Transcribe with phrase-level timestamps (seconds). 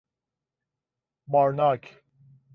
[1.27, 1.89] مارناک